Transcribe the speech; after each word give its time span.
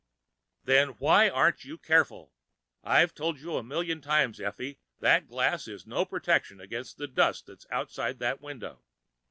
"Then 0.63 0.89
why 0.97 1.29
aren't 1.29 1.63
you 1.63 1.77
careful? 1.77 2.33
I've 2.83 3.13
told 3.13 3.39
you 3.39 3.55
a 3.57 3.61
million 3.63 4.01
times, 4.01 4.39
Effie, 4.39 4.79
that 4.99 5.27
glass 5.27 5.67
is 5.67 5.85
no 5.85 6.05
protection 6.05 6.59
against 6.59 6.97
the 6.97 7.07
dust 7.07 7.45
that's 7.45 7.67
outside 7.69 8.17
that 8.17 8.41
window. 8.41 8.81